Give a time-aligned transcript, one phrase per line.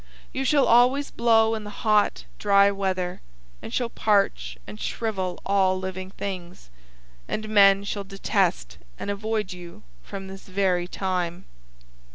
[0.33, 3.21] You shall always blow in the hot, dry weather,
[3.61, 6.71] and shall parch and shrivel all living things.
[7.27, 11.45] And men shall detest and avoid you from this very time."